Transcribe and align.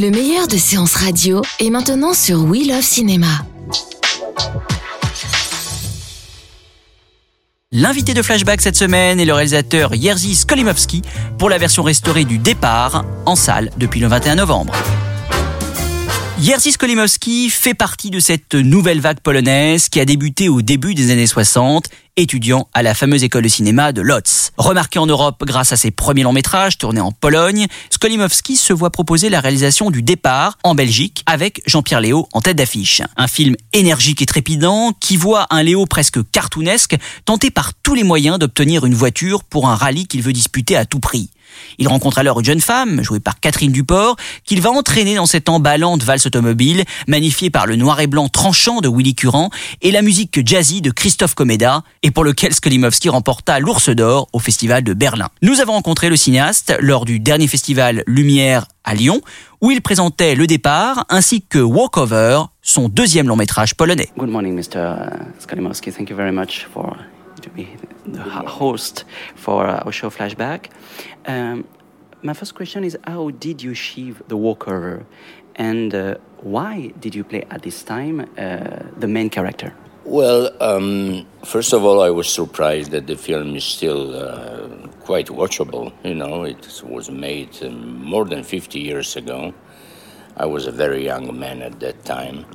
Le 0.00 0.10
meilleur 0.10 0.48
de 0.48 0.56
séances 0.56 0.94
radio 0.94 1.42
est 1.58 1.68
maintenant 1.68 2.14
sur 2.14 2.42
We 2.44 2.66
Love 2.66 2.80
Cinéma. 2.80 3.26
L'invité 7.70 8.14
de 8.14 8.22
Flashback 8.22 8.62
cette 8.62 8.76
semaine 8.76 9.20
est 9.20 9.26
le 9.26 9.34
réalisateur 9.34 9.92
Jerzy 9.92 10.36
Skolimowski 10.36 11.02
pour 11.38 11.50
la 11.50 11.58
version 11.58 11.82
restaurée 11.82 12.24
du 12.24 12.38
départ 12.38 13.04
en 13.26 13.36
salle 13.36 13.70
depuis 13.76 14.00
le 14.00 14.06
21 14.06 14.36
novembre. 14.36 14.72
Jerzy 16.42 16.72
Skolimowski 16.72 17.50
fait 17.50 17.74
partie 17.74 18.08
de 18.08 18.18
cette 18.18 18.54
nouvelle 18.54 19.00
vague 19.00 19.20
polonaise 19.20 19.90
qui 19.90 20.00
a 20.00 20.06
débuté 20.06 20.48
au 20.48 20.62
début 20.62 20.94
des 20.94 21.10
années 21.10 21.26
60, 21.26 21.90
étudiant 22.16 22.66
à 22.72 22.82
la 22.82 22.94
fameuse 22.94 23.24
école 23.24 23.42
de 23.42 23.48
cinéma 23.48 23.92
de 23.92 24.00
Lodz. 24.00 24.52
Remarqué 24.56 24.98
en 24.98 25.04
Europe 25.04 25.44
grâce 25.44 25.72
à 25.72 25.76
ses 25.76 25.90
premiers 25.90 26.22
longs 26.22 26.32
métrages 26.32 26.78
tournés 26.78 27.02
en 27.02 27.12
Pologne, 27.12 27.66
Skolimowski 27.90 28.56
se 28.56 28.72
voit 28.72 28.88
proposer 28.88 29.28
la 29.28 29.40
réalisation 29.40 29.90
du 29.90 30.00
départ 30.00 30.56
en 30.62 30.74
Belgique 30.74 31.24
avec 31.26 31.60
Jean-Pierre 31.66 32.00
Léo 32.00 32.26
en 32.32 32.40
tête 32.40 32.56
d'affiche. 32.56 33.02
Un 33.18 33.28
film 33.28 33.54
énergique 33.74 34.22
et 34.22 34.26
trépidant 34.26 34.92
qui 34.98 35.18
voit 35.18 35.46
un 35.50 35.62
Léo 35.62 35.84
presque 35.84 36.20
cartoonesque 36.30 36.96
tenter 37.26 37.50
par 37.50 37.74
tous 37.74 37.94
les 37.94 38.04
moyens 38.04 38.38
d'obtenir 38.38 38.86
une 38.86 38.94
voiture 38.94 39.44
pour 39.44 39.68
un 39.68 39.74
rallye 39.74 40.06
qu'il 40.06 40.22
veut 40.22 40.32
disputer 40.32 40.74
à 40.74 40.86
tout 40.86 41.00
prix. 41.00 41.28
Il 41.78 41.88
rencontre 41.88 42.18
alors 42.18 42.40
une 42.40 42.44
jeune 42.44 42.60
femme, 42.60 43.02
jouée 43.02 43.20
par 43.20 43.40
Catherine 43.40 43.72
Duport, 43.72 44.16
qu'il 44.44 44.60
va 44.60 44.70
entraîner 44.70 45.14
dans 45.14 45.26
cette 45.26 45.48
emballante 45.48 46.02
valse 46.02 46.26
automobile, 46.26 46.84
magnifiée 47.06 47.50
par 47.50 47.66
le 47.66 47.76
noir 47.76 48.00
et 48.00 48.06
blanc 48.06 48.28
tranchant 48.28 48.80
de 48.80 48.88
Willy 48.88 49.14
Curran 49.14 49.50
et 49.82 49.90
la 49.90 50.02
musique 50.02 50.46
jazzy 50.46 50.80
de 50.80 50.90
Christophe 50.90 51.34
Komeda, 51.34 51.82
et 52.02 52.10
pour 52.10 52.24
lequel 52.24 52.54
Skolimowski 52.54 53.08
remporta 53.08 53.58
l'Ours 53.60 53.88
d'Or 53.90 54.28
au 54.32 54.38
Festival 54.38 54.84
de 54.84 54.94
Berlin. 54.94 55.28
Nous 55.42 55.60
avons 55.60 55.72
rencontré 55.72 56.08
le 56.08 56.16
cinéaste 56.16 56.74
lors 56.80 57.04
du 57.04 57.20
dernier 57.20 57.48
festival 57.48 58.02
Lumière 58.06 58.66
à 58.84 58.94
Lyon, 58.94 59.20
où 59.60 59.70
il 59.70 59.82
présentait 59.82 60.34
Le 60.34 60.46
Départ 60.46 61.04
ainsi 61.08 61.42
que 61.42 61.58
Walkover, 61.58 62.42
son 62.62 62.88
deuxième 62.88 63.28
long 63.28 63.36
métrage 63.36 63.74
polonais. 63.74 64.08
Good 64.16 64.30
morning, 64.30 64.54
Mr. 64.54 64.94
Skolimowski. 65.38 65.92
Thank 65.92 66.10
you 66.10 66.16
very 66.16 66.32
much 66.32 66.66
for 66.72 66.96
to 67.50 67.56
be 67.56 67.76
the 68.06 68.22
host 68.22 69.04
for 69.34 69.66
our 69.66 69.92
show 69.92 70.10
Flashback. 70.10 70.70
Um, 71.26 71.66
my 72.22 72.34
first 72.34 72.54
question 72.54 72.84
is 72.84 72.96
how 73.06 73.30
did 73.30 73.62
you 73.62 73.72
achieve 73.72 74.22
the 74.28 74.36
walkover 74.36 75.06
and 75.56 75.94
uh, 75.94 76.14
why 76.42 76.92
did 77.00 77.14
you 77.14 77.24
play 77.24 77.44
at 77.50 77.62
this 77.62 77.82
time 77.82 78.20
uh, 78.20 78.26
the 78.98 79.06
main 79.06 79.30
character? 79.30 79.72
Well, 80.04 80.50
um, 80.62 81.26
first 81.44 81.72
of 81.72 81.84
all, 81.84 82.00
I 82.02 82.10
was 82.10 82.28
surprised 82.28 82.90
that 82.92 83.06
the 83.06 83.16
film 83.16 83.54
is 83.54 83.64
still 83.64 84.16
uh, 84.16 84.68
quite 85.00 85.26
watchable. 85.26 85.92
You 86.02 86.14
know, 86.14 86.44
it 86.44 86.82
was 86.84 87.10
made 87.10 87.62
um, 87.62 88.02
more 88.02 88.24
than 88.24 88.42
50 88.42 88.80
years 88.80 89.16
ago. 89.16 89.52
I 90.36 90.46
was 90.46 90.66
a 90.66 90.72
very 90.72 91.04
young 91.04 91.38
man 91.38 91.60
at 91.60 91.80
that 91.80 92.04
time. 92.04 92.46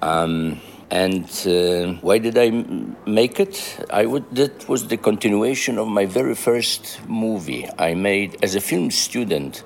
Um, 0.00 0.60
and 0.92 1.24
uh, 1.46 1.98
why 2.02 2.18
did 2.18 2.36
I 2.36 2.48
m- 2.48 2.96
make 3.06 3.40
it? 3.40 3.86
I 3.88 4.04
would, 4.04 4.30
that 4.36 4.68
was 4.68 4.88
the 4.88 4.98
continuation 4.98 5.78
of 5.78 5.88
my 5.88 6.04
very 6.04 6.34
first 6.34 7.00
movie 7.08 7.66
I 7.78 7.94
made 7.94 8.36
as 8.44 8.54
a 8.54 8.60
film 8.60 8.90
student. 8.90 9.64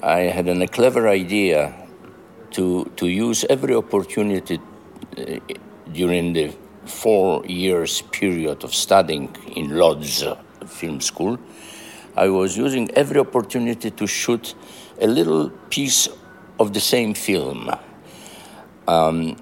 I 0.00 0.20
had 0.20 0.46
an, 0.46 0.62
a 0.62 0.68
clever 0.68 1.08
idea 1.08 1.74
to, 2.52 2.84
to 2.94 3.08
use 3.08 3.44
every 3.50 3.74
opportunity 3.74 4.60
uh, 5.18 5.40
during 5.92 6.32
the 6.32 6.54
four 6.84 7.44
years 7.46 8.02
period 8.02 8.62
of 8.62 8.72
studying 8.72 9.36
in 9.56 9.76
Lodz 9.76 10.22
Film 10.66 11.00
School. 11.00 11.40
I 12.16 12.28
was 12.28 12.56
using 12.56 12.88
every 12.92 13.18
opportunity 13.18 13.90
to 13.90 14.06
shoot 14.06 14.54
a 15.00 15.08
little 15.08 15.50
piece 15.70 16.08
of 16.60 16.72
the 16.72 16.80
same 16.80 17.14
film. 17.14 17.68
Um, 18.86 19.36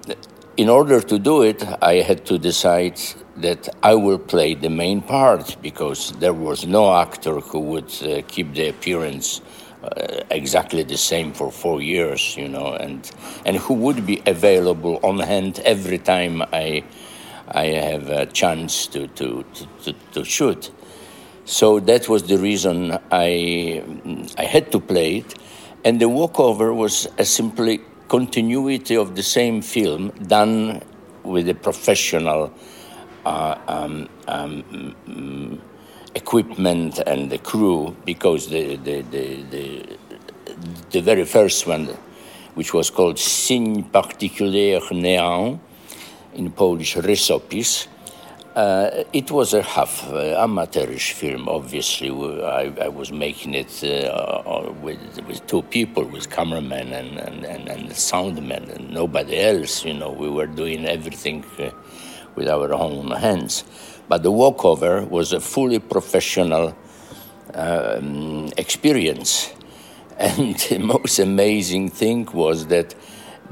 in 0.57 0.69
order 0.69 1.01
to 1.01 1.19
do 1.19 1.41
it, 1.41 1.63
I 1.81 1.95
had 1.95 2.25
to 2.27 2.37
decide 2.37 2.99
that 3.37 3.67
I 3.83 3.95
will 3.95 4.19
play 4.19 4.53
the 4.53 4.69
main 4.69 5.01
part 5.01 5.57
because 5.61 6.11
there 6.13 6.33
was 6.33 6.65
no 6.65 6.95
actor 6.95 7.41
who 7.41 7.59
would 7.59 7.91
uh, 8.01 8.21
keep 8.27 8.53
the 8.53 8.69
appearance 8.69 9.41
uh, 9.83 10.23
exactly 10.29 10.83
the 10.83 10.97
same 10.97 11.33
for 11.33 11.51
four 11.51 11.81
years, 11.81 12.37
you 12.37 12.47
know, 12.47 12.73
and 12.73 13.11
and 13.45 13.57
who 13.57 13.73
would 13.73 14.05
be 14.05 14.21
available 14.25 14.99
on 15.03 15.19
hand 15.19 15.59
every 15.59 15.97
time 15.97 16.41
I 16.53 16.83
I 17.49 17.65
have 17.65 18.09
a 18.09 18.25
chance 18.25 18.87
to 18.87 19.07
to, 19.07 19.45
to, 19.83 19.93
to, 20.13 20.23
shoot. 20.23 20.71
So 21.43 21.79
that 21.81 22.09
was 22.09 22.23
the 22.23 22.37
reason 22.37 22.97
I 23.11 23.83
I 24.37 24.45
had 24.45 24.71
to 24.71 24.79
play 24.79 25.17
it, 25.17 25.35
and 25.83 25.99
the 25.99 26.09
walkover 26.09 26.73
was 26.73 27.07
a 27.19 27.25
simply 27.25 27.81
continuity 28.07 28.95
of 28.95 29.15
the 29.15 29.23
same 29.23 29.61
film 29.61 30.09
done 30.27 30.81
with 31.23 31.49
a 31.49 31.55
professional 31.55 32.53
uh, 33.25 33.57
um, 33.67 34.07
um, 34.27 35.61
equipment 36.13 36.99
and 36.99 37.31
the 37.31 37.37
crew 37.37 37.95
because 38.05 38.49
the, 38.49 38.75
the, 38.77 39.01
the, 39.01 39.43
the, 39.43 39.97
the 40.91 41.01
very 41.01 41.25
first 41.25 41.67
one, 41.67 41.87
which 42.53 42.73
was 42.73 42.89
called 42.89 43.19
Signe 43.19 43.83
Particulier 43.83 44.79
Néant, 44.91 45.59
in 46.35 46.51
Polish 46.51 46.95
Rysopis, 46.95 47.87
uh, 48.55 49.03
it 49.11 49.31
was 49.31 49.53
a 49.53 49.61
half 49.61 50.09
uh, 50.09 50.41
amateurish 50.41 51.11
film, 51.11 51.49
obviously. 51.49 52.09
I, 52.09 52.71
I 52.81 52.87
was 52.87 53.11
making 53.11 53.53
it 53.53 53.83
uh, 53.83 54.71
with, 54.81 55.21
with 55.27 55.45
two 55.45 55.61
people, 55.63 56.05
with 56.05 56.29
cameraman 56.29 56.93
and, 56.93 57.17
and, 57.17 57.43
and, 57.45 57.67
and 57.67 57.89
soundman, 57.89 58.73
and 58.73 58.91
nobody 58.91 59.39
else. 59.39 59.83
You 59.83 59.93
know, 59.95 60.09
we 60.09 60.29
were 60.29 60.47
doing 60.47 60.85
everything 60.85 61.43
uh, 61.59 61.71
with 62.35 62.47
our 62.47 62.73
own 62.73 63.11
hands. 63.11 63.65
But 64.07 64.23
the 64.23 64.31
walkover 64.31 65.03
was 65.03 65.33
a 65.33 65.41
fully 65.41 65.79
professional 65.79 66.75
um, 67.53 68.49
experience. 68.57 69.51
And 70.17 70.55
the 70.55 70.77
most 70.77 71.19
amazing 71.19 71.89
thing 71.89 72.25
was 72.31 72.67
that 72.67 72.95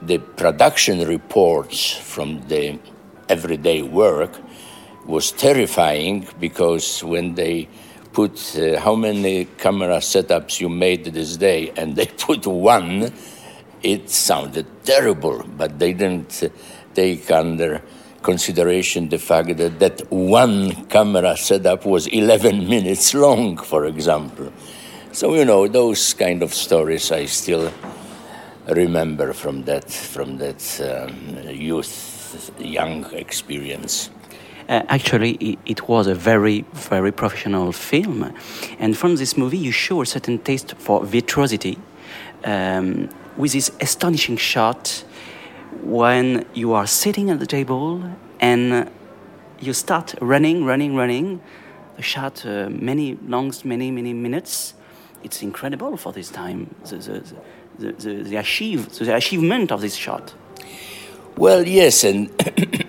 the 0.01 0.19
production 0.19 1.05
reports 1.05 1.89
from 1.91 2.47
the 2.47 2.79
everyday 3.27 3.81
work 3.81 4.39
was 5.05 5.31
terrifying 5.31 6.27
because 6.39 7.03
when 7.03 7.35
they 7.35 7.67
put 8.13 8.57
uh, 8.57 8.79
how 8.79 8.95
many 8.95 9.45
camera 9.57 9.97
setups 9.97 10.59
you 10.59 10.69
made 10.69 11.05
this 11.05 11.37
day 11.37 11.71
and 11.75 11.95
they 11.95 12.05
put 12.27 12.45
one, 12.45 13.11
it 13.81 14.09
sounded 14.09 14.65
terrible, 14.83 15.43
but 15.57 15.77
they 15.79 15.93
didn't 15.93 16.43
uh, 16.43 16.49
take 16.93 17.29
under 17.31 17.81
consideration 18.21 19.09
the 19.09 19.17
fact 19.17 19.57
that 19.57 19.79
that 19.79 20.11
one 20.11 20.85
camera 20.85 21.35
setup 21.35 21.85
was 21.85 22.07
11 22.07 22.69
minutes 22.75 23.13
long, 23.13 23.57
for 23.57 23.85
example. 23.85 24.51
So, 25.11 25.35
you 25.35 25.45
know, 25.45 25.67
those 25.67 26.13
kind 26.13 26.41
of 26.41 26.53
stories 26.53 27.11
I 27.11 27.25
still 27.25 27.71
remember 28.67 29.33
from 29.33 29.63
that, 29.65 29.91
from 29.91 30.37
that 30.37 30.81
um, 30.81 31.49
youth, 31.49 32.51
young 32.59 33.05
experience. 33.13 34.09
Uh, 34.69 34.81
actually, 34.87 35.31
it, 35.33 35.59
it, 35.65 35.89
was 35.89 36.07
a 36.07 36.15
very, 36.15 36.65
very 36.73 37.11
professional 37.11 37.71
film. 37.71 38.33
And 38.79 38.97
from 38.97 39.17
this 39.17 39.37
movie, 39.37 39.57
you 39.57 39.71
show 39.71 40.01
a 40.01 40.05
certain 40.05 40.39
taste 40.39 40.75
for 40.77 41.05
virtuosity 41.05 41.77
um, 42.45 43.09
with 43.35 43.51
this 43.51 43.71
astonishing 43.81 44.37
shot 44.37 45.03
when 45.81 46.45
you 46.53 46.73
are 46.73 46.87
sitting 46.87 47.29
at 47.29 47.39
the 47.39 47.45
table 47.45 48.03
and 48.39 48.89
you 49.59 49.73
start 49.73 50.15
running, 50.21 50.65
running, 50.65 50.95
running. 50.95 51.41
The 51.97 52.01
shot, 52.01 52.45
uh, 52.45 52.69
many 52.69 53.17
longs, 53.27 53.65
many, 53.65 53.91
many 53.91 54.13
minutes. 54.13 54.73
It's 55.23 55.41
incredible 55.41 55.97
for 55.97 56.11
this 56.11 56.29
time, 56.29 56.73
the, 56.85 56.97
the, 56.97 57.35
the, 57.79 57.91
the, 57.91 58.23
the, 58.23 58.35
achieve, 58.37 58.97
the 58.97 59.15
achievement 59.15 59.71
of 59.71 59.81
this 59.81 59.95
shot. 59.95 60.33
Well, 61.35 61.67
yes, 61.67 62.03
and 62.03 62.29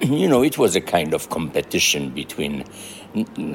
you 0.02 0.28
know, 0.28 0.42
it 0.42 0.58
was 0.58 0.76
a 0.76 0.80
kind 0.80 1.14
of 1.14 1.30
competition 1.30 2.10
between 2.10 2.62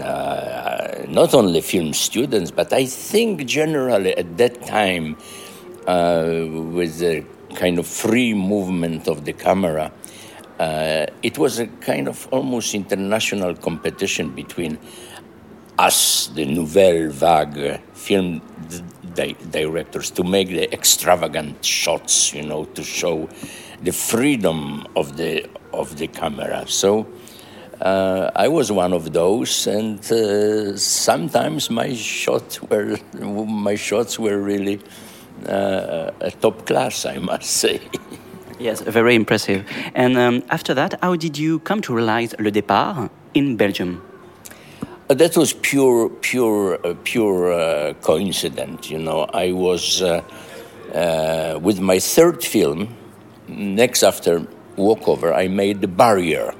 uh, 0.02 1.06
not 1.08 1.36
only 1.36 1.62
film 1.62 1.94
students, 1.94 2.50
but 2.50 2.74
I 2.74 2.86
think 2.86 3.46
generally 3.46 4.18
at 4.18 4.38
that 4.38 4.66
time, 4.66 5.16
uh, 5.86 6.48
with 6.74 6.98
the 6.98 7.24
kind 7.54 7.78
of 7.78 7.86
free 7.86 8.34
movement 8.34 9.08
of 9.08 9.26
the 9.26 9.34
camera, 9.34 9.92
uh, 10.60 11.06
it 11.22 11.38
was 11.38 11.60
a 11.60 11.68
kind 11.68 12.08
of 12.08 12.28
almost 12.32 12.74
international 12.74 13.54
competition 13.56 14.32
between 14.32 14.80
us, 15.78 16.28
the 16.34 16.46
nouvelle 16.46 17.10
vague 17.12 17.80
film 17.94 18.42
di- 19.14 19.36
directors, 19.52 20.10
to 20.12 20.24
make 20.24 20.48
the 20.50 20.72
extravagant 20.74 21.64
shots, 21.64 22.34
you 22.34 22.42
know, 22.44 22.66
to 22.66 22.84
show 22.84 23.30
the 23.84 23.92
freedom 23.92 24.86
of 24.96 25.18
the 25.18 25.46
of 25.74 25.98
the 25.98 26.08
camera. 26.08 26.66
So 26.68 27.08
uh, 27.82 28.32
I 28.36 28.48
was 28.48 28.72
one 28.72 28.94
of 28.94 29.14
those, 29.14 29.68
and 29.68 30.00
uh, 30.12 30.78
sometimes 30.78 31.70
my 31.70 31.94
shots 31.94 32.62
were 32.62 32.98
my 33.14 33.76
shots 33.76 34.20
were 34.20 34.38
really 34.38 34.80
uh, 35.48 36.12
a 36.20 36.32
top 36.32 36.66
class, 36.66 37.06
I 37.06 37.18
must 37.20 37.50
say. 37.50 37.80
Yes, 38.60 38.82
very 38.82 39.16
impressive. 39.16 39.66
And 39.96 40.18
um, 40.18 40.44
after 40.50 40.74
that, 40.74 41.00
how 41.02 41.16
did 41.16 41.38
you 41.38 41.60
come 41.60 41.80
to 41.80 41.96
realize 41.96 42.36
Le 42.40 42.52
Départ 42.52 43.10
in 43.34 43.56
Belgium? 43.56 44.02
Uh, 45.10 45.14
that 45.14 45.38
was 45.38 45.54
pure, 45.54 46.10
pure, 46.10 46.78
uh, 46.86 46.94
pure 47.06 47.54
uh, 47.54 47.94
coincidence. 48.02 48.92
You 48.92 49.00
know, 49.00 49.22
I 49.34 49.54
was 49.54 50.02
uh, 50.02 50.22
uh, 50.94 51.58
with 51.62 51.80
my 51.80 52.00
third 52.00 52.44
film. 52.44 52.96
Next 53.50 54.04
after 54.04 54.46
Walkover, 54.76 55.34
I 55.34 55.48
made 55.48 55.82
The 55.82 55.88
Barrier, 55.88 56.54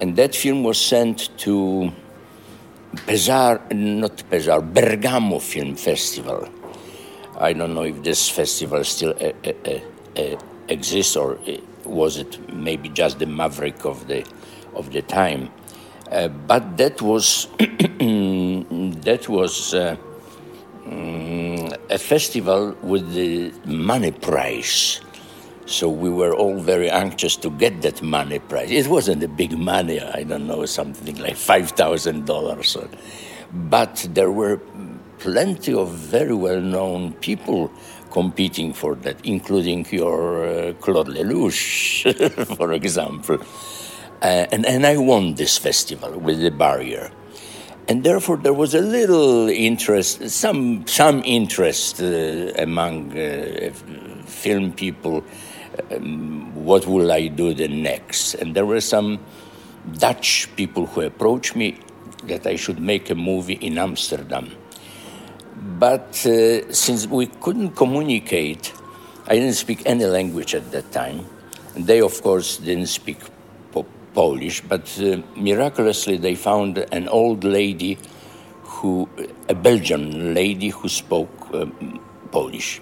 and 0.00 0.16
that 0.16 0.34
film 0.34 0.64
was 0.64 0.80
sent 0.80 1.28
to 1.40 1.92
Pesar, 3.06 3.60
not 3.70 4.22
Pesar, 4.30 4.62
Bergamo 4.62 5.38
Film 5.38 5.76
Festival. 5.76 6.48
I 7.38 7.52
don't 7.52 7.74
know 7.74 7.84
if 7.84 8.02
this 8.02 8.30
festival 8.30 8.82
still 8.84 9.14
uh, 9.20 10.36
exists 10.68 11.16
or 11.16 11.38
was 11.84 12.16
it 12.16 12.50
maybe 12.50 12.88
just 12.88 13.18
the 13.18 13.26
maverick 13.26 13.84
of 13.84 14.06
the 14.08 14.24
of 14.74 14.92
the 14.92 15.02
time. 15.02 15.50
Uh, 16.10 16.28
but 16.28 16.78
that 16.78 17.02
was 17.02 17.46
that 17.58 19.26
was 19.28 19.74
uh, 19.74 19.96
um, 20.86 21.72
a 21.90 21.98
festival 21.98 22.74
with 22.82 23.12
the 23.12 23.52
money 23.66 24.12
prize. 24.12 25.00
So 25.70 25.88
we 25.88 26.10
were 26.10 26.34
all 26.34 26.58
very 26.58 26.90
anxious 26.90 27.36
to 27.36 27.48
get 27.48 27.80
that 27.82 28.02
money 28.02 28.40
prize. 28.40 28.72
It 28.72 28.88
wasn't 28.88 29.22
a 29.22 29.28
big 29.28 29.56
money, 29.56 30.00
I 30.00 30.24
don't 30.24 30.48
know, 30.48 30.66
something 30.66 31.16
like 31.18 31.36
five 31.36 31.70
thousand 31.70 32.26
dollars, 32.26 32.76
but 33.52 34.04
there 34.10 34.32
were 34.32 34.60
plenty 35.20 35.72
of 35.72 35.90
very 35.90 36.34
well-known 36.34 37.12
people 37.20 37.70
competing 38.10 38.72
for 38.72 38.96
that, 38.96 39.24
including 39.24 39.86
your 39.92 40.44
uh, 40.44 40.72
Claude 40.80 41.06
Lelouch, 41.06 42.56
for 42.56 42.72
example. 42.72 43.38
Uh, 44.20 44.46
and, 44.50 44.66
and 44.66 44.84
I 44.84 44.96
won 44.96 45.34
this 45.34 45.56
festival 45.56 46.18
with 46.18 46.40
the 46.40 46.50
barrier. 46.50 47.12
And 47.88 48.02
therefore, 48.02 48.38
there 48.38 48.52
was 48.52 48.74
a 48.74 48.80
little 48.80 49.48
interest, 49.48 50.30
some, 50.30 50.84
some 50.88 51.22
interest 51.24 52.02
uh, 52.02 52.52
among 52.58 53.16
uh, 53.16 53.70
film 54.26 54.72
people. 54.72 55.22
Um, 55.90 56.54
what 56.54 56.86
will 56.86 57.10
I 57.12 57.28
do 57.28 57.54
the 57.54 57.68
next? 57.68 58.34
And 58.34 58.54
there 58.54 58.66
were 58.66 58.80
some 58.80 59.18
Dutch 59.98 60.48
people 60.56 60.86
who 60.86 61.02
approached 61.02 61.56
me 61.56 61.78
that 62.24 62.46
I 62.46 62.56
should 62.56 62.80
make 62.80 63.10
a 63.10 63.14
movie 63.14 63.54
in 63.54 63.78
Amsterdam. 63.78 64.50
But 65.78 66.24
uh, 66.26 66.72
since 66.72 67.06
we 67.06 67.26
couldn't 67.26 67.76
communicate, 67.76 68.72
I 69.26 69.34
didn't 69.34 69.54
speak 69.54 69.82
any 69.86 70.04
language 70.04 70.54
at 70.54 70.70
that 70.72 70.92
time. 70.92 71.26
They, 71.76 72.00
of 72.00 72.20
course, 72.22 72.58
didn't 72.58 72.88
speak 72.88 73.18
Polish, 74.14 74.60
but 74.60 74.86
uh, 75.00 75.22
miraculously 75.36 76.16
they 76.16 76.34
found 76.34 76.78
an 76.92 77.08
old 77.08 77.44
lady 77.44 77.98
who, 78.62 79.08
a 79.48 79.54
Belgian 79.54 80.34
lady 80.34 80.68
who 80.70 80.88
spoke 80.88 81.30
um, 81.54 82.00
Polish. 82.30 82.80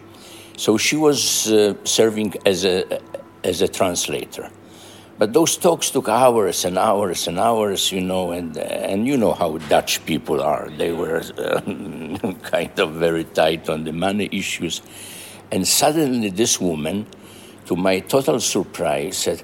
So 0.58 0.76
she 0.76 0.96
was 0.96 1.52
uh, 1.52 1.74
serving 1.84 2.34
as 2.44 2.64
a, 2.64 3.00
as 3.44 3.62
a 3.62 3.68
translator. 3.68 4.50
But 5.16 5.32
those 5.32 5.56
talks 5.56 5.88
took 5.90 6.08
hours 6.08 6.64
and 6.64 6.76
hours 6.76 7.28
and 7.28 7.38
hours, 7.38 7.92
you 7.92 8.00
know, 8.00 8.32
and, 8.32 8.56
and 8.56 9.06
you 9.06 9.16
know 9.16 9.34
how 9.34 9.58
Dutch 9.58 10.04
people 10.04 10.42
are. 10.42 10.68
They 10.76 10.90
were 10.90 11.22
uh, 11.38 11.60
kind 12.42 12.76
of 12.76 12.94
very 12.94 13.22
tight 13.22 13.68
on 13.68 13.84
the 13.84 13.92
money 13.92 14.28
issues. 14.32 14.82
And 15.52 15.66
suddenly, 15.66 16.30
this 16.30 16.60
woman, 16.60 17.06
to 17.66 17.76
my 17.76 18.00
total 18.00 18.40
surprise, 18.40 19.16
said, 19.16 19.40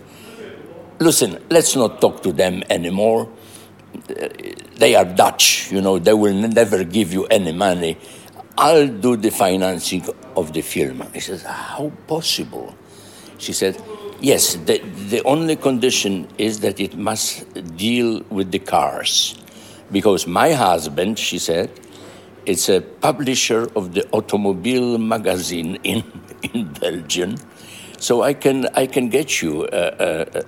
listen, 0.99 1.38
let's 1.49 1.76
not 1.76 2.00
talk 2.00 2.25
to 2.25 2.32
them 2.32 2.64
anymore. 2.69 3.31
They 4.78 4.96
are 4.96 5.05
Dutch, 5.05 5.70
you 5.70 5.81
know, 5.81 6.00
they 6.00 6.12
will 6.12 6.34
never 6.34 6.82
give 6.82 7.12
you 7.12 7.26
any 7.26 7.52
money. 7.52 7.99
I'll 8.58 8.88
do 8.88 9.17
the 9.17 9.31
financing 9.31 10.05
of 10.36 10.52
the 10.52 10.62
film. 10.62 11.02
I 11.14 11.19
says, 11.19 11.42
How 11.42 11.92
possible? 12.06 12.75
She 13.38 13.52
said, 13.52 13.81
Yes, 14.20 14.54
the, 14.54 14.78
the 15.08 15.22
only 15.25 15.56
condition 15.56 16.28
is 16.38 16.60
that 16.60 16.81
it 16.81 16.96
must 16.96 17.44
deal 17.76 18.22
with 18.31 18.50
the 18.50 18.58
cars. 18.58 19.36
Because 19.92 20.26
my 20.26 20.52
husband, 20.52 21.19
she 21.19 21.38
said, 21.38 21.70
is 22.46 22.69
a 22.69 22.81
publisher 22.81 23.69
of 23.76 23.94
the 23.94 24.08
automobile 24.10 24.98
magazine 24.98 25.76
in, 25.82 26.04
in 26.52 26.72
Belgium 26.72 27.36
so 28.04 28.20
I 28.22 28.34
can 28.34 28.69
I 28.75 28.86
can 28.86 29.08
get 29.08 29.40
you, 29.40 29.64
uh, 29.64 29.76
uh, 29.98 30.40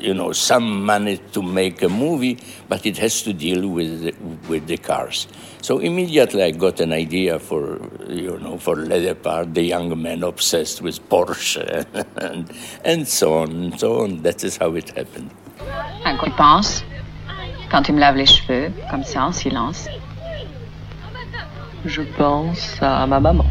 you 0.00 0.14
know, 0.14 0.32
some 0.32 0.84
money 0.84 1.18
to 1.32 1.42
make 1.42 1.82
a 1.82 1.88
movie, 1.88 2.38
but 2.68 2.86
it 2.86 2.98
has 2.98 3.22
to 3.22 3.32
deal 3.32 3.68
with 3.68 4.14
with 4.48 4.66
the 4.66 4.76
cars. 4.76 5.28
So 5.62 5.78
immediately 5.78 6.42
I 6.42 6.50
got 6.52 6.80
an 6.80 6.92
idea 6.92 7.38
for 7.38 7.78
you 8.08 8.38
know 8.38 8.58
for 8.58 8.76
Le 8.76 9.00
Départ, 9.00 9.54
the 9.54 9.62
young 9.62 10.00
man 10.00 10.22
obsessed 10.22 10.82
with 10.82 11.00
Porsche, 11.08 11.84
and, 12.16 12.50
and 12.84 13.06
so 13.06 13.34
on 13.34 13.50
and 13.50 13.80
so 13.80 14.02
on. 14.02 14.22
That 14.22 14.42
is 14.44 14.56
how 14.56 14.74
it 14.74 14.90
happened. 14.90 15.30
Un 16.04 16.16
coup 16.16 16.30
pense 16.36 16.82
quand 17.70 17.88
il 17.88 17.94
me 17.94 18.00
lave 18.00 18.16
les 18.16 18.26
cheveux, 18.26 18.72
comme 18.90 19.04
ça 19.04 19.24
en 19.24 19.32
silence. 19.32 19.88
Je 21.84 22.02
pense 22.02 22.76
à 22.82 23.06
ma 23.06 23.20
maman. 23.20 23.44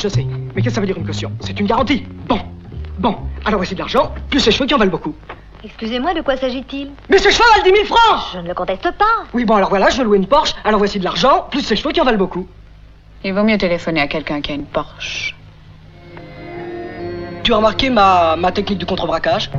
Je 0.00 0.08
sais. 0.08 0.26
Mais 0.54 0.62
qu'est-ce 0.62 0.66
que 0.66 0.70
ça 0.74 0.80
veut 0.80 0.86
dire 0.86 0.96
une 0.98 1.06
caution? 1.06 1.32
C'est 1.40 1.58
une 1.58 1.66
garantie. 1.66 2.04
Bon. 2.26 2.40
Bon. 2.98 3.16
Alors 3.44 3.58
voici 3.58 3.74
de 3.74 3.78
l'argent, 3.78 4.12
plus 4.30 4.40
ces 4.40 4.50
cheveux 4.50 4.66
qui 4.66 4.74
en 4.74 4.78
valent 4.78 4.90
beaucoup. 4.90 5.14
Excusez-moi, 5.64 6.14
de 6.14 6.20
quoi 6.20 6.36
s'agit-il? 6.36 6.90
Mais 7.10 7.18
ces 7.18 7.30
cheveux 7.30 7.44
valent 7.54 7.64
10 7.64 7.70
000 7.70 7.84
francs 7.86 8.20
Je 8.34 8.38
ne 8.38 8.48
le 8.48 8.54
conteste 8.54 8.90
pas. 8.96 9.24
Oui, 9.34 9.44
bon, 9.44 9.56
alors 9.56 9.70
voilà, 9.70 9.90
je 9.90 9.98
veux 9.98 10.04
louer 10.04 10.18
une 10.18 10.26
Porsche. 10.26 10.54
Alors 10.64 10.78
voici 10.78 10.98
de 10.98 11.04
l'argent, 11.04 11.46
plus 11.50 11.62
ces 11.62 11.76
cheveux 11.76 11.92
qui 11.92 12.00
en 12.00 12.04
valent 12.04 12.18
beaucoup. 12.18 12.46
Il 13.24 13.34
vaut 13.34 13.42
mieux 13.42 13.58
téléphoner 13.58 14.00
à 14.00 14.06
quelqu'un 14.06 14.40
qui 14.40 14.52
a 14.52 14.54
une 14.54 14.66
Porsche. 14.66 15.34
Tu 17.42 17.52
as 17.52 17.56
remarqué 17.56 17.90
ma, 17.90 18.36
ma 18.36 18.52
technique 18.52 18.78
de 18.78 18.84
contrebraquage? 18.84 19.50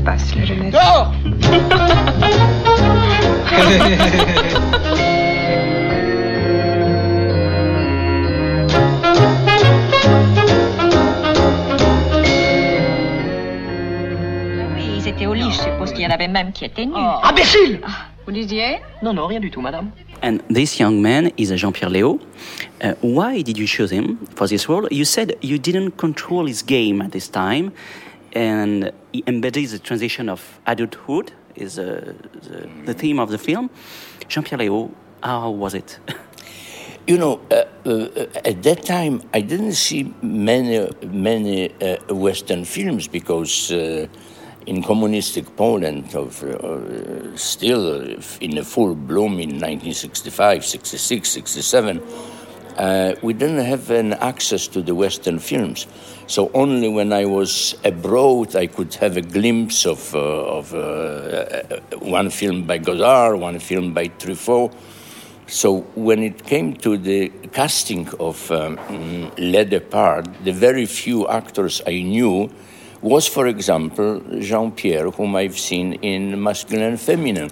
Passe, 0.00 0.28
ça 0.28 0.34
passe, 0.34 0.34
la 0.36 0.44
jeunesse. 0.44 0.72
Dehors 0.72 1.12
Oui, 14.74 14.82
ils 14.98 15.08
étaient 15.08 15.26
au 15.26 15.34
lit, 15.34 15.50
je 15.50 15.58
suppose 15.58 15.92
qu'il 15.92 16.02
y 16.02 16.06
en 16.06 16.10
avait 16.10 16.28
même 16.28 16.52
qui 16.52 16.64
étaient 16.64 16.86
nus. 16.86 16.92
Imbécile 17.22 17.80
Vous 18.26 18.32
disiez 18.32 18.78
Non, 19.02 19.12
non, 19.12 19.26
rien 19.26 19.40
du 19.40 19.50
tout, 19.50 19.60
madame. 19.60 19.90
And 20.22 20.38
this 20.48 20.78
young 20.80 21.02
man 21.02 21.30
is 21.36 21.54
Jean-Pierre 21.54 21.90
Léo. 21.90 22.18
Uh, 22.82 22.94
why 23.02 23.42
did 23.42 23.58
you 23.58 23.66
choose 23.66 23.90
him 23.90 24.16
for 24.34 24.48
this 24.48 24.68
role? 24.68 24.88
You 24.90 25.04
said 25.04 25.34
you 25.42 25.58
didn't 25.58 25.98
control 25.98 26.46
his 26.46 26.62
game 26.62 27.02
at 27.02 27.12
this 27.12 27.28
time, 27.28 27.72
and 28.34 28.92
embodies 29.26 29.72
the 29.72 29.78
transition 29.78 30.28
of 30.28 30.60
adulthood 30.66 31.32
is 31.54 31.78
uh, 31.78 32.14
the, 32.42 32.68
the 32.84 32.94
theme 32.94 33.18
of 33.18 33.30
the 33.30 33.38
film. 33.38 33.70
Jean-Pierre 34.28 34.58
Léaud, 34.58 34.90
how 35.22 35.50
was 35.50 35.74
it? 35.74 35.98
you 37.06 37.18
know, 37.18 37.40
uh, 37.50 37.64
uh, 37.88 38.26
at 38.44 38.62
that 38.62 38.84
time, 38.84 39.22
I 39.32 39.40
didn't 39.40 39.74
see 39.74 40.12
many, 40.22 40.90
many 41.06 41.72
uh, 41.80 42.14
Western 42.14 42.64
films 42.64 43.08
because 43.08 43.70
uh, 43.72 44.06
in 44.66 44.82
communistic 44.82 45.56
Poland, 45.56 46.14
of, 46.14 46.42
uh, 46.42 47.36
still 47.36 48.16
in 48.40 48.58
a 48.58 48.64
full 48.64 48.94
bloom 48.94 49.34
in 49.34 49.60
1965, 49.60 50.64
66, 50.64 51.28
67, 51.28 52.02
uh, 52.76 53.14
we 53.22 53.32
didn't 53.32 53.64
have 53.64 53.90
an 53.90 54.14
access 54.14 54.66
to 54.68 54.82
the 54.82 54.94
Western 54.94 55.38
films. 55.38 55.86
So 56.26 56.50
only 56.54 56.88
when 56.88 57.12
I 57.12 57.26
was 57.26 57.76
abroad, 57.84 58.56
I 58.56 58.66
could 58.66 58.94
have 58.94 59.16
a 59.16 59.22
glimpse 59.22 59.86
of, 59.86 60.14
of 60.14 60.72
one 62.00 62.30
film 62.30 62.64
by 62.64 62.78
Godard, 62.78 63.38
one 63.38 63.58
film 63.58 63.92
by 63.92 64.08
Truffaut 64.08 64.72
so 65.46 65.80
when 65.94 66.22
it 66.22 66.46
came 66.46 66.74
to 66.76 66.96
the 66.96 67.28
casting 67.52 68.08
of 68.18 68.50
um, 68.50 68.76
Le 69.36 69.64
Départ, 69.66 70.24
the 70.42 70.52
very 70.52 70.86
few 70.86 71.28
actors 71.28 71.82
I 71.86 72.00
knew 72.00 72.50
was, 73.02 73.28
for 73.28 73.46
example, 73.46 74.22
Jean 74.40 74.72
Pierre, 74.72 75.10
whom 75.10 75.36
I've 75.36 75.58
seen 75.58 75.94
in 75.94 76.42
Masculine 76.42 76.84
and 76.84 77.00
Feminine, 77.00 77.50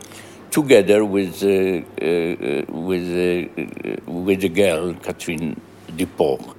together 0.52 1.04
with 1.04 1.42
uh, 1.42 1.48
uh, 1.48 2.64
with 2.68 3.06
uh, 3.10 4.12
with 4.12 4.40
the 4.42 4.48
girl 4.48 4.94
Catherine 4.94 5.60
Duport. 5.96 6.54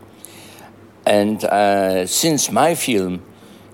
And 1.05 1.39
since 2.09 2.51
my 2.51 2.75
film 2.75 3.21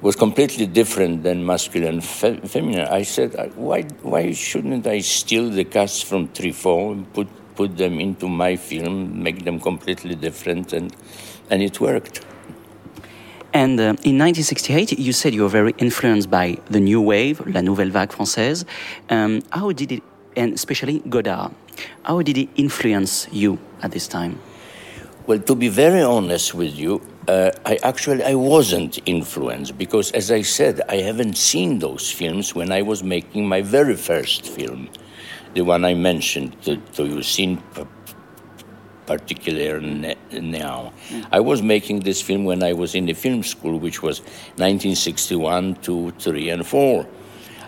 was 0.01 0.15
completely 0.15 0.65
different 0.65 1.23
than 1.23 1.45
masculine 1.45 2.01
fe- 2.01 2.39
feminine, 2.45 2.87
I 2.87 3.03
said, 3.03 3.35
why 3.55 3.83
why 4.01 4.31
shouldn't 4.33 4.85
I 4.85 4.99
steal 4.99 5.49
the 5.49 5.63
cast 5.63 6.05
from 6.05 6.27
Truffaut 6.29 6.91
and 6.93 7.13
put 7.13 7.27
put 7.59 7.75
them 7.75 7.99
into 7.99 8.29
my 8.29 8.55
film, 8.55 9.21
make 9.21 9.43
them 9.43 9.59
completely 9.59 10.15
different, 10.15 10.71
and, 10.71 10.95
and 11.49 11.61
it 11.61 11.81
worked. 11.81 12.25
And 13.53 13.79
uh, 13.79 13.83
in 14.03 14.17
1968, 14.17 14.99
you 14.99 15.13
said 15.13 15.33
you 15.33 15.43
were 15.43 15.49
very 15.49 15.73
influenced 15.77 16.29
by 16.29 16.57
the 16.69 16.79
new 16.79 17.01
wave, 17.01 17.41
la 17.47 17.61
nouvelle 17.61 17.89
vague 17.89 18.09
française. 18.09 18.65
Um, 19.09 19.41
how 19.51 19.71
did 19.71 19.91
it, 19.91 20.03
and 20.35 20.53
especially 20.53 20.99
Godard, 21.09 21.51
how 22.03 22.21
did 22.21 22.37
it 22.37 22.49
influence 22.55 23.27
you 23.31 23.57
at 23.81 23.91
this 23.91 24.07
time? 24.07 24.39
Well, 25.25 25.39
to 25.39 25.55
be 25.55 25.69
very 25.69 26.01
honest 26.01 26.53
with 26.53 26.75
you, 26.75 27.01
uh, 27.27 27.51
I 27.65 27.77
actually 27.83 28.23
I 28.23 28.35
wasn't 28.35 28.99
influenced 29.05 29.77
because, 29.77 30.11
as 30.11 30.31
I 30.31 30.41
said, 30.41 30.81
I 30.89 30.97
haven't 30.97 31.37
seen 31.37 31.79
those 31.79 32.11
films 32.11 32.55
when 32.55 32.71
I 32.71 32.81
was 32.81 33.03
making 33.03 33.47
my 33.47 33.61
very 33.61 33.95
first 33.95 34.47
film 34.47 34.89
the 35.53 35.61
one 35.61 35.85
I 35.85 35.93
mentioned 35.93 36.61
to, 36.63 36.77
to 36.77 37.05
you, 37.05 37.23
seen 37.23 37.61
particular 39.09 39.81
now. 39.81 40.93
Mm. 41.09 41.25
I 41.31 41.39
was 41.39 41.59
making 41.63 42.01
this 42.01 42.21
film 42.21 42.43
when 42.45 42.61
I 42.61 42.73
was 42.73 42.93
in 42.93 43.05
the 43.07 43.13
film 43.13 43.41
school, 43.43 43.79
which 43.79 44.03
was 44.03 44.19
1961, 44.57 45.75
2, 45.81 46.11
3, 46.11 46.49
and 46.49 46.67
4. 46.67 47.07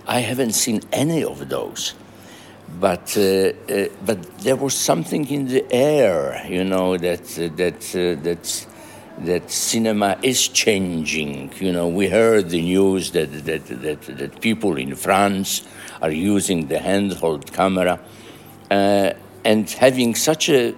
I 0.08 0.20
haven't 0.20 0.54
seen 0.54 0.82
any 0.92 1.24
of 1.24 1.50
those. 1.50 1.96
But, 2.80 3.18
uh, 3.18 3.22
uh, 3.22 3.88
but 4.06 4.20
there 4.40 4.56
was 4.56 4.74
something 4.76 5.28
in 5.30 5.48
the 5.48 5.66
air, 5.72 6.46
you 6.48 6.64
know, 6.64 6.98
that, 6.98 7.26
uh, 7.38 7.50
that, 7.56 7.82
uh, 7.96 8.22
that, 8.24 8.68
that 9.26 9.52
cinema 9.52 10.18
is 10.24 10.48
changing. 10.48 11.52
You 11.60 11.74
know, 11.74 11.88
we 11.88 12.08
heard 12.08 12.50
the 12.50 12.62
news 12.62 13.12
that, 13.12 13.30
that, 13.46 13.66
that, 13.66 14.02
that 14.20 14.42
people 14.42 14.78
in 14.78 14.96
France 14.96 15.64
are 16.02 16.12
using 16.12 16.68
the 16.68 16.78
handheld 16.78 17.52
camera. 17.52 18.00
Uh, 18.70 19.12
and 19.44 19.70
having 19.70 20.16
such 20.16 20.50
a 20.50 20.74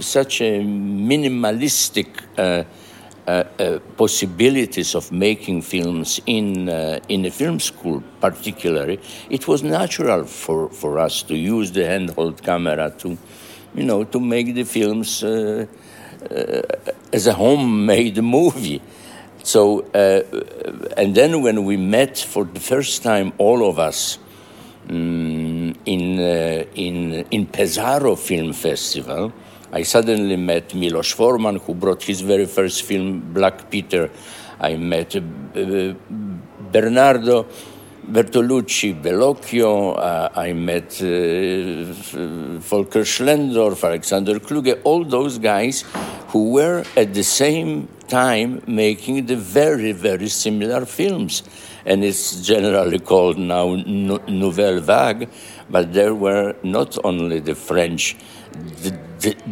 such 0.00 0.40
a 0.40 0.60
minimalistic 0.60 2.08
uh, 2.36 2.64
uh, 3.26 3.44
uh 3.58 3.78
possibilities 3.96 4.94
of 4.94 5.12
making 5.12 5.62
films 5.62 6.20
in 6.26 6.68
uh, 6.68 6.98
in 7.08 7.24
a 7.26 7.30
film 7.30 7.60
school, 7.60 8.02
particularly, 8.20 8.98
it 9.30 9.46
was 9.46 9.62
natural 9.62 10.24
for, 10.24 10.68
for 10.70 10.98
us 10.98 11.22
to 11.22 11.36
use 11.36 11.72
the 11.72 11.82
handheld 11.82 12.42
camera 12.42 12.90
to, 12.98 13.16
you 13.74 13.84
know, 13.84 14.04
to 14.04 14.20
make 14.20 14.54
the 14.54 14.64
films 14.64 15.22
uh, 15.22 15.66
as 17.12 17.26
a 17.26 17.34
homemade 17.34 18.22
movie. 18.22 18.82
So, 19.44 19.86
and 19.94 21.14
then 21.14 21.40
when 21.40 21.64
we 21.64 21.78
met 21.78 22.18
for 22.18 22.44
the 22.44 22.60
first 22.60 23.02
time, 23.02 23.32
all 23.38 23.66
of 23.66 23.78
us 23.78 24.18
um, 24.90 25.74
in, 25.84 26.18
uh, 26.18 26.64
in, 26.74 27.26
in 27.30 27.46
Pesaro 27.46 28.16
Film 28.16 28.52
Festival, 28.52 29.32
I 29.72 29.82
suddenly 29.82 30.36
met 30.36 30.74
Milos 30.74 31.12
Forman, 31.12 31.56
who 31.56 31.74
brought 31.74 32.02
his 32.02 32.22
very 32.22 32.46
first 32.46 32.84
film, 32.84 33.32
Black 33.32 33.70
Peter. 33.70 34.10
I 34.60 34.76
met 34.76 35.14
uh, 35.14 35.20
Bernardo 36.72 37.46
Bertolucci, 38.10 38.94
Bellocchio. 38.94 39.92
Uh, 39.92 40.30
I 40.34 40.54
met 40.54 41.02
uh, 41.02 41.92
Volker 42.58 43.02
Schlöndorff, 43.02 43.84
Alexander 43.84 44.40
Kluge, 44.40 44.80
all 44.84 45.04
those 45.04 45.38
guys 45.38 45.84
who 46.28 46.52
were 46.52 46.82
at 46.96 47.12
the 47.12 47.22
same 47.22 47.88
time 48.08 48.62
making 48.66 49.26
the 49.26 49.36
very, 49.36 49.92
very 49.92 50.28
similar 50.28 50.86
films 50.86 51.42
and 51.84 52.04
it's 52.04 52.40
generally 52.42 52.98
called 52.98 53.38
now 53.38 53.74
Nouvelle 53.74 54.80
Vague, 54.80 55.28
but 55.70 55.92
there 55.92 56.14
were 56.14 56.54
not 56.62 56.98
only 57.04 57.40
the 57.40 57.54
French 57.54 58.16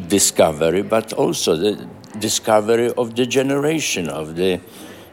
discovery, 0.08 0.82
but 0.82 1.12
also 1.12 1.56
the 1.56 1.88
discovery 2.18 2.90
of 2.96 3.14
the 3.14 3.26
generation 3.26 4.08
of 4.08 4.36
the 4.36 4.60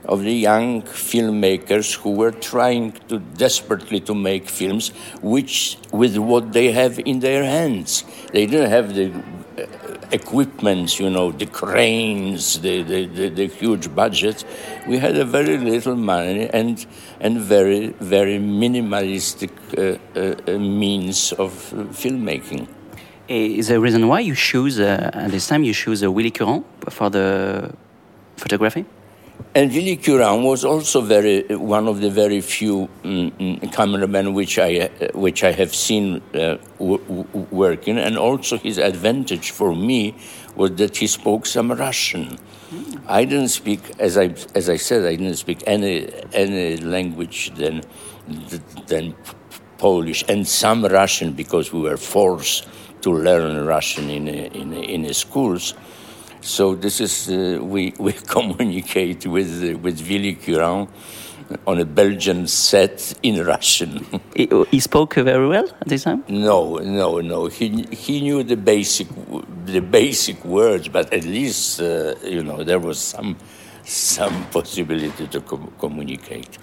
of 0.06 0.22
the 0.24 0.34
young 0.34 0.82
filmmakers 0.82 1.96
who 1.96 2.12
were 2.12 2.32
trying 2.32 2.92
to 3.08 3.20
desperately 3.20 4.02
to 4.02 4.14
make 4.14 4.50
films 4.50 4.90
which 5.22 5.78
with 5.94 6.18
what 6.18 6.52
they 6.52 6.72
have 6.72 7.00
in 7.00 7.20
their 7.20 7.44
hands. 7.46 8.04
They 8.34 8.46
didn't 8.46 8.70
have 8.70 8.96
the 8.96 9.14
equipment, 10.14 11.00
you 11.00 11.10
know, 11.10 11.32
the 11.32 11.48
cranes, 11.48 12.60
the, 12.60 12.84
the, 12.84 13.06
the, 13.08 13.30
the, 13.30 13.48
huge 13.48 13.94
budgets. 13.94 14.46
We 14.88 14.98
had 14.98 15.18
a 15.18 15.26
very 15.26 15.58
little 15.58 15.96
money 15.96 16.50
and, 16.50 16.86
and 17.20 17.42
very, 17.42 17.88
very 18.00 18.38
minimalistic 18.38 19.52
uh, 19.78 19.98
uh, 20.20 20.60
means 20.60 21.34
of 21.34 21.52
filmmaking. 21.92 22.68
Is 23.28 23.68
there 23.68 23.78
a 23.78 23.82
reason 23.82 24.08
why 24.08 24.20
you 24.20 24.36
choose, 24.36 24.80
uh, 24.80 25.10
at 25.14 25.32
this 25.32 25.48
time, 25.48 25.64
you 25.64 25.74
choose 25.74 26.06
Willy 26.06 26.32
Kurant 26.32 26.64
for 26.90 27.10
the 27.10 27.74
photography? 28.38 28.86
And 29.56 29.72
Willy 29.72 29.98
Kurant 29.98 30.44
was 30.44 30.66
also 30.66 31.02
very 31.02 31.44
one 31.56 31.88
of 31.88 32.02
the 32.02 32.10
very 32.10 32.42
few 32.42 32.90
um, 33.04 33.60
cameramen 33.72 34.34
which 34.34 34.58
I 34.58 34.90
which 35.14 35.44
I 35.44 35.52
have 35.52 35.76
seen 35.76 36.22
uh, 36.34 36.58
working, 36.80 38.00
and 38.00 38.18
also 38.18 38.58
his 38.58 38.80
advantage 38.80 39.52
for 39.52 39.76
me 39.76 40.16
was 40.56 40.72
that 40.78 40.98
he 40.98 41.06
spoke 41.06 41.46
some 41.46 41.72
Russian. 41.72 42.40
Mm. 42.72 43.02
I 43.08 43.26
didn't 43.26 43.50
speak, 43.50 43.80
as 44.00 44.18
I 44.18 44.34
as 44.56 44.70
I 44.70 44.78
said, 44.78 45.06
I 45.06 45.16
didn't 45.16 45.38
speak 45.38 45.64
any 45.68 46.10
any 46.34 46.78
language 46.78 47.54
than 47.56 47.84
than 48.88 49.16
Polish 49.78 50.24
and 50.28 50.48
some 50.48 50.86
Russian 50.86 51.34
because 51.34 51.72
we 51.72 51.82
were 51.82 51.98
forced 51.98 52.68
to 53.02 53.12
learn 53.12 53.66
Russian 53.66 54.10
in 54.10 54.28
in 54.28 54.74
in 54.74 55.14
schools. 55.14 55.76
So 56.44 56.76
this 56.76 57.00
is 57.00 57.30
uh, 57.30 57.64
we 57.64 57.94
we 58.00 58.12
communicate 58.12 59.26
with 59.26 59.64
uh, 59.64 59.78
with 59.80 60.02
Willy 60.08 60.36
Kurant 60.36 60.90
on 61.66 61.80
a 61.80 61.86
Belgian 61.86 62.48
set 62.48 63.18
in 63.24 63.46
Russian. 63.46 64.06
he, 64.36 64.50
he, 64.70 64.80
spoke 64.80 65.14
very 65.16 65.48
well 65.48 65.68
at 65.82 65.88
this 65.88 66.04
time. 66.04 66.24
No, 66.28 66.78
no, 66.78 67.22
no. 67.22 67.48
He 67.48 67.84
he 67.92 68.20
knew 68.22 68.44
the 68.44 68.58
basic 68.58 69.08
the 69.66 69.80
basic 69.80 70.44
words, 70.44 70.90
but 70.90 71.14
at 71.14 71.24
least 71.24 71.82
uh, 71.82 72.16
you 72.24 72.44
know 72.44 72.64
there 72.64 72.80
was 72.80 73.00
some 73.00 73.38
some 73.86 74.46
possibility 74.52 75.28
to 75.28 75.40
com 75.42 75.72
communicate. 75.80 76.58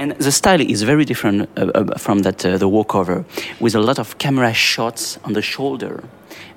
And 0.00 0.12
the 0.12 0.32
style 0.32 0.62
is 0.62 0.82
very 0.82 1.04
different 1.04 1.50
uh, 1.58 1.66
uh 1.74 1.98
from 1.98 2.20
that 2.22 2.42
uh, 2.46 2.56
the 2.56 2.66
walkover, 2.66 3.24
with 3.60 3.74
a 3.74 3.80
lot 3.80 3.98
of 3.98 4.16
camera 4.16 4.54
shots 4.54 5.18
on 5.24 5.34
the 5.34 5.42
shoulder. 5.42 6.02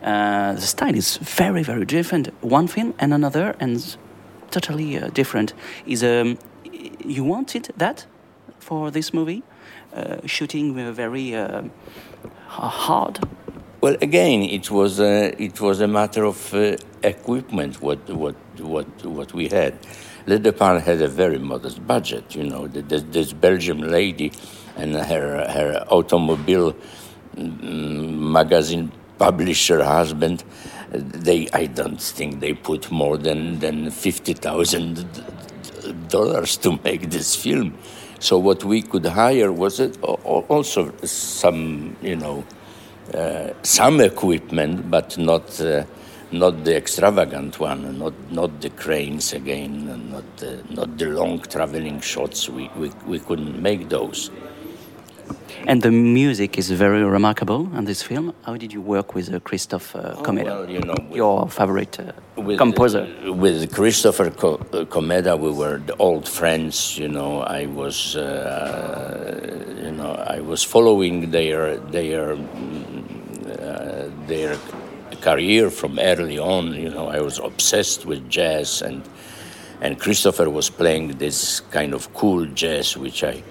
Uh, 0.02 0.54
the 0.54 0.62
style 0.62 0.96
is 0.96 1.18
very, 1.18 1.62
very 1.62 1.86
different. 1.86 2.30
One 2.42 2.68
film 2.68 2.94
and 3.00 3.14
another, 3.14 3.54
and 3.60 3.98
totally 4.50 4.98
uh, 4.98 5.10
different. 5.14 5.54
Is 5.86 6.04
um, 6.04 6.38
you 7.06 7.26
wanted 7.26 7.74
that 7.76 8.06
for 8.60 8.92
this 8.92 9.14
movie? 9.14 9.44
Uh, 9.94 10.26
shooting 10.26 10.94
very 10.94 11.34
hard. 12.48 13.20
Well, 13.82 13.98
again, 14.02 14.42
it 14.44 14.72
was 14.72 15.02
a, 15.02 15.36
it 15.38 15.60
was 15.60 15.82
a 15.82 15.88
matter 15.88 16.24
of 16.24 16.54
equipment. 17.04 17.82
What 17.82 18.00
what 18.10 18.36
what 18.62 18.88
what 19.06 19.34
we 19.34 19.50
had. 19.50 19.74
Le 20.26 20.80
had 20.80 21.02
a 21.02 21.08
very 21.08 21.40
modest 21.40 21.86
budget. 21.86 22.36
You 22.36 22.44
know, 22.44 22.68
this 22.68 23.34
Belgian 23.34 23.92
lady 23.92 24.32
and 24.78 24.96
her 24.96 25.46
her 25.50 25.86
automobile 25.90 26.76
mm, 27.36 28.32
magazine 28.32 28.92
publisher 29.18 29.84
husband 29.84 30.44
they 30.94 31.48
I 31.54 31.66
don't 31.66 32.02
think 32.02 32.40
they 32.40 32.54
put 32.54 32.92
more 32.92 33.18
than 33.18 33.60
than 33.60 33.92
fifty 33.92 34.34
thousand 34.34 35.06
dollars 36.10 36.58
to 36.58 36.80
make 36.84 37.10
this 37.10 37.36
film. 37.36 37.78
So 38.20 38.38
what 38.38 38.64
we 38.64 38.82
could 38.82 39.06
hire 39.06 39.52
was 39.52 39.82
also 40.02 40.94
some, 41.04 41.98
you 42.02 42.16
know, 42.16 42.46
uh, 43.14 43.50
some 43.64 44.00
equipment, 44.00 44.90
but 44.90 45.18
not 45.18 45.60
uh, 45.60 45.84
not 46.34 46.64
the 46.66 46.76
extravagant 46.76 47.60
one, 47.60 47.98
not 48.00 48.14
not 48.32 48.62
the 48.62 48.70
cranes 48.70 49.34
again, 49.34 49.86
not 50.12 50.38
the, 50.38 50.64
not 50.70 50.98
the 50.98 51.06
long 51.06 51.40
traveling 51.42 52.02
shots. 52.02 52.50
We, 52.50 52.70
we 52.76 52.92
we 53.06 53.20
couldn't 53.20 53.62
make 53.62 53.90
those. 53.90 54.32
And 55.66 55.82
the 55.82 55.92
music 55.92 56.58
is 56.58 56.70
very 56.72 57.04
remarkable 57.06 57.70
in 57.78 57.86
this 57.86 58.02
film. 58.04 58.34
How 58.46 58.58
did 58.58 58.74
you 58.74 58.82
work 58.82 59.16
with 59.16 59.34
uh, 59.34 59.40
Christophe 59.40 59.96
uh, 59.96 60.16
Komeda, 60.22 60.52
oh, 60.52 60.60
well, 60.60 60.70
you 60.70 60.80
know, 60.80 60.96
your 61.14 61.48
favorite 61.48 61.98
uh, 62.00 62.12
with, 62.42 62.58
composer? 62.58 63.08
with 63.32 63.74
Christopher 63.74 64.30
Co- 64.30 64.56
uh, 64.56 64.84
Komeda, 64.84 65.40
we 65.40 65.52
were 65.52 65.82
old 66.00 66.28
friends. 66.28 66.98
You 66.98 67.08
know, 67.08 67.42
I 67.42 67.68
was, 67.68 68.18
uh, 68.18 69.78
you 69.86 69.92
know, 69.92 70.16
I 70.28 70.42
was 70.42 70.64
following 70.64 71.32
their 71.32 71.78
their 71.78 72.34
uh, 72.34 74.10
their 74.28 74.58
career 75.24 75.70
from 75.70 75.98
early 76.00 76.38
on. 76.38 76.74
You 76.74 76.90
know, 76.90 77.08
I 77.08 77.20
was 77.22 77.40
obsessed 77.40 78.06
with 78.06 78.30
jazz, 78.30 78.82
and 78.82 79.02
and 79.82 80.00
Christopher 80.00 80.50
was 80.50 80.70
playing 80.70 81.18
this 81.18 81.62
kind 81.72 81.94
of 81.94 82.14
cool 82.14 82.46
jazz, 82.46 82.98
which 82.98 83.24
I 83.24 83.44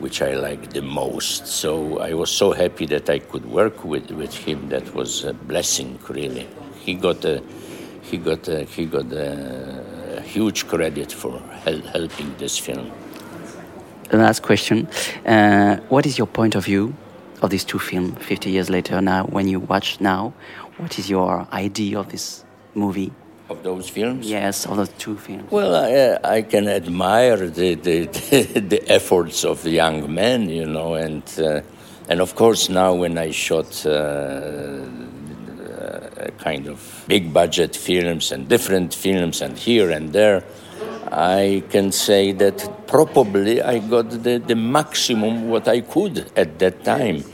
which 0.00 0.22
I 0.22 0.32
liked 0.34 0.72
the 0.72 0.82
most. 0.82 1.46
So 1.46 1.98
I 1.98 2.14
was 2.14 2.30
so 2.30 2.52
happy 2.52 2.86
that 2.86 3.10
I 3.10 3.18
could 3.18 3.44
work 3.44 3.84
with, 3.84 4.10
with 4.10 4.34
him. 4.34 4.70
That 4.70 4.94
was 4.94 5.24
a 5.24 5.34
blessing, 5.34 5.98
really. 6.08 6.48
He 6.80 6.94
got 6.94 7.22
a, 7.24 7.42
he 8.02 8.16
got 8.16 8.48
a, 8.48 8.64
he 8.64 8.86
got 8.86 9.12
a 9.12 10.22
huge 10.24 10.66
credit 10.66 11.12
for 11.12 11.38
hel- 11.64 11.86
helping 11.92 12.34
this 12.38 12.58
film. 12.58 12.90
Last 14.10 14.42
question: 14.42 14.88
uh, 15.26 15.76
What 15.88 16.06
is 16.06 16.16
your 16.16 16.26
point 16.26 16.54
of 16.54 16.64
view 16.64 16.94
of 17.42 17.50
these 17.50 17.64
two 17.64 17.78
films? 17.78 18.22
Fifty 18.24 18.50
years 18.50 18.70
later, 18.70 19.00
now, 19.00 19.24
when 19.24 19.48
you 19.48 19.60
watch 19.60 20.00
now, 20.00 20.32
what 20.78 20.98
is 20.98 21.10
your 21.10 21.46
idea 21.52 21.98
of 21.98 22.10
this 22.10 22.44
movie? 22.74 23.12
of 23.50 23.62
those 23.62 23.88
films? 23.88 24.30
Yes, 24.30 24.66
of 24.66 24.76
the 24.76 24.86
two 24.86 25.16
films. 25.16 25.50
Well, 25.50 25.74
I, 25.74 25.92
uh, 25.92 26.34
I 26.36 26.42
can 26.42 26.68
admire 26.68 27.48
the, 27.48 27.74
the, 27.74 28.06
the, 28.06 28.82
efforts 28.86 29.44
of 29.44 29.62
the 29.62 29.70
young 29.70 30.14
men, 30.14 30.48
you 30.48 30.66
know, 30.66 30.94
and 30.94 31.22
uh, 31.38 31.60
and 32.08 32.20
of 32.20 32.34
course 32.34 32.68
now 32.68 32.94
when 32.94 33.18
I 33.18 33.30
shot 33.30 33.86
uh, 33.86 33.90
uh, 33.90 34.88
kind 36.38 36.66
of 36.66 37.04
big 37.06 37.32
budget 37.32 37.76
films 37.76 38.32
and 38.32 38.48
different 38.48 38.94
films 38.94 39.42
and 39.42 39.58
here 39.58 39.90
and 39.90 40.12
there, 40.12 40.42
I 41.12 41.62
can 41.70 41.92
say 41.92 42.32
that 42.32 42.79
probably 42.90 43.62
I 43.62 43.78
got 43.78 44.10
the, 44.10 44.38
the 44.38 44.56
maximum 44.56 45.48
what 45.48 45.68
I 45.68 45.80
could 45.80 46.30
at 46.36 46.58
that 46.58 46.84
time 46.84 47.24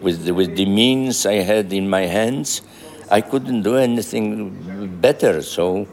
with 0.00 0.24
the, 0.24 0.32
with 0.32 0.56
the 0.56 0.66
means 0.66 1.26
I 1.26 1.34
had 1.52 1.72
in 1.72 1.88
my 1.88 2.06
hands 2.06 2.62
I 3.12 3.20
couldn't 3.20 3.62
do 3.62 3.76
anything 3.76 4.96
better. 5.00 5.42
So, 5.42 5.86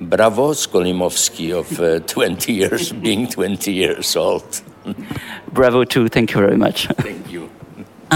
bravo, 0.00 0.52
Skolimowski, 0.52 1.52
of 1.54 1.78
uh, 1.78 2.00
20 2.06 2.52
years, 2.52 2.92
being 2.92 3.28
20 3.28 3.72
years 3.72 4.16
old. 4.16 4.62
bravo, 5.52 5.84
too. 5.84 6.08
Thank 6.08 6.34
you 6.34 6.40
very 6.40 6.56
much. 6.56 6.88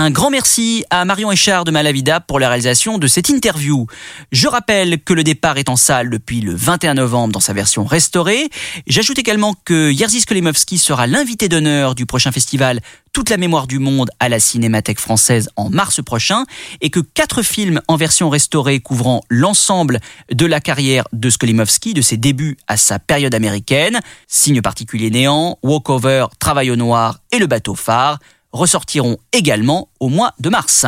Un 0.03 0.11
grand 0.11 0.31
merci 0.31 0.83
à 0.89 1.05
Marion 1.05 1.31
Echard 1.31 1.65
de 1.65 1.71
Malavida 1.71 2.21
pour 2.21 2.41
la 2.41 2.49
réalisation 2.49 2.97
de 2.97 3.07
cette 3.07 3.29
interview. 3.29 3.87
Je 4.33 4.49
rappelle 4.49 5.03
que 5.03 5.13
le 5.13 5.23
départ 5.23 5.59
est 5.59 5.69
en 5.69 5.77
salle 5.77 6.09
depuis 6.09 6.41
le 6.41 6.55
21 6.55 6.95
novembre 6.95 7.35
dans 7.35 7.41
sa 7.41 7.53
version 7.53 7.85
restaurée. 7.85 8.49
J'ajoute 8.87 9.19
également 9.19 9.55
que 9.67 9.93
Jerzy 9.93 10.23
Skolimowski 10.23 10.79
sera 10.79 11.07
l'invité 11.07 11.51
d'honneur 11.51 11.95
du 11.95 12.07
prochain 12.07 12.33
festival 12.33 12.81
Toute 13.13 13.29
la 13.29 13.37
mémoire 13.37 13.67
du 13.67 13.79
monde 13.79 14.09
à 14.21 14.31
la 14.31 14.41
Cinémathèque 14.41 15.01
française 15.01 15.51
en 15.57 15.69
mars 15.69 16.03
prochain 16.03 16.45
et 16.81 16.89
que 16.89 17.01
quatre 17.01 17.43
films 17.43 17.83
en 17.87 17.97
version 17.97 18.31
restaurée 18.31 18.81
couvrant 18.81 19.21
l'ensemble 19.29 20.01
de 20.33 20.47
la 20.47 20.61
carrière 20.61 21.05
de 21.13 21.29
Skolimowski, 21.29 21.93
de 21.93 22.01
ses 22.01 22.17
débuts 22.17 22.57
à 22.69 22.79
sa 22.79 23.01
période 23.01 23.35
américaine, 23.35 24.01
Signe 24.29 24.63
particulier 24.63 25.11
néant, 25.11 25.59
Walkover, 25.63 26.29
Travail 26.39 26.71
au 26.71 26.77
noir 26.77 27.19
et 27.33 27.39
Le 27.39 27.47
bateau 27.47 27.75
phare, 27.75 28.19
ressortiront 28.53 29.19
également 29.33 29.89
au 30.01 30.09
mois 30.09 30.33
de 30.39 30.51
mars. 30.51 30.87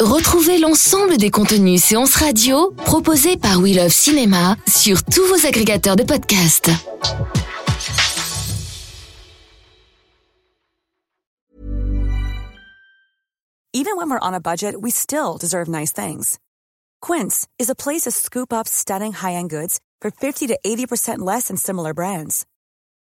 Retrouvez 0.00 0.58
l'ensemble 0.58 1.18
des 1.18 1.30
contenus 1.30 1.84
séances 1.84 2.14
radio 2.14 2.72
proposés 2.84 3.36
par 3.36 3.58
We 3.60 3.76
Love 3.76 3.92
Cinéma 3.92 4.56
sur 4.66 5.04
tous 5.04 5.26
vos 5.26 5.46
agrégateurs 5.46 5.96
de 5.96 6.04
podcasts. 6.04 6.70
Even 13.72 13.96
when 13.96 14.10
we're 14.10 14.18
on 14.20 14.34
a 14.34 14.40
budget, 14.40 14.74
we 14.80 14.90
still 14.90 15.38
deserve 15.38 15.68
nice 15.68 15.92
things. 15.92 16.38
Quince 17.00 17.46
is 17.58 17.70
a 17.70 17.74
place 17.74 18.02
to 18.02 18.10
scoop 18.10 18.52
up 18.52 18.66
stunning 18.66 19.12
high-end 19.12 19.48
goods 19.48 19.80
for 20.00 20.10
50 20.10 20.48
to 20.48 20.58
80% 20.66 21.18
less 21.18 21.48
than 21.48 21.56
similar 21.56 21.94
brands. 21.94 22.46